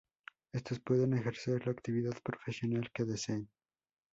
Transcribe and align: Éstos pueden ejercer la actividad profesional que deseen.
Éstos 0.51 0.79
pueden 0.79 1.13
ejercer 1.13 1.67
la 1.67 1.73
actividad 1.73 2.17
profesional 2.23 2.89
que 2.91 3.05
deseen. 3.05 3.51